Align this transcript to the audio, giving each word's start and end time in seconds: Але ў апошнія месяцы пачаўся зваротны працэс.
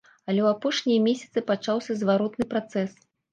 Але 0.29 0.41
ў 0.43 0.47
апошнія 0.53 1.03
месяцы 1.07 1.43
пачаўся 1.51 1.99
зваротны 2.01 2.49
працэс. 2.57 2.91